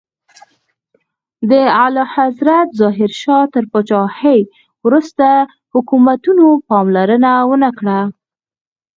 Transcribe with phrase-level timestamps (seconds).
[1.49, 1.51] د
[1.83, 4.41] اعلیحضرت ظاهر شاه تر پاچاهۍ
[4.85, 5.25] وروسته
[5.73, 7.99] حکومتونو پاملرنه ونکړه.